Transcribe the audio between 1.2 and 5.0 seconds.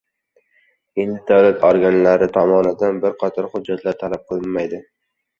davlat organlari tomonidan bir qator hujjatlar talab qilinmaydi